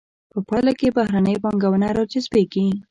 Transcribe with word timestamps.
په 0.31 0.39
پایله 0.47 0.71
کې 0.79 0.95
بهرنۍ 0.97 1.35
پانګونه 1.43 1.87
را 1.95 2.03
جذبیږي. 2.11 2.65